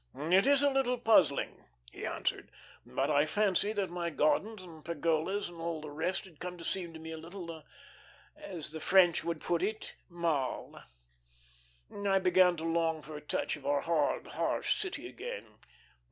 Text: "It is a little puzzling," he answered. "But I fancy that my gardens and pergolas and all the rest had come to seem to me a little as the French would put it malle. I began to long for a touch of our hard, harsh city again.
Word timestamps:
"It 0.17 0.47
is 0.47 0.63
a 0.63 0.69
little 0.71 0.97
puzzling," 0.97 1.63
he 1.91 2.07
answered. 2.07 2.49
"But 2.83 3.11
I 3.11 3.27
fancy 3.27 3.71
that 3.73 3.91
my 3.91 4.09
gardens 4.09 4.63
and 4.63 4.83
pergolas 4.83 5.47
and 5.47 5.61
all 5.61 5.79
the 5.79 5.91
rest 5.91 6.25
had 6.25 6.39
come 6.39 6.57
to 6.57 6.63
seem 6.65 6.91
to 6.95 6.99
me 6.99 7.11
a 7.11 7.19
little 7.19 7.63
as 8.35 8.71
the 8.71 8.79
French 8.79 9.23
would 9.23 9.41
put 9.41 9.61
it 9.61 9.93
malle. 10.09 10.83
I 11.93 12.17
began 12.17 12.57
to 12.57 12.63
long 12.63 13.03
for 13.03 13.15
a 13.15 13.21
touch 13.21 13.55
of 13.57 13.65
our 13.67 13.81
hard, 13.81 14.25
harsh 14.29 14.75
city 14.81 15.07
again. 15.07 15.59